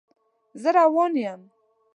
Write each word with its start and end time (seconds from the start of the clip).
زه 0.61 0.69
روان 0.77 1.13
یم 1.23 1.41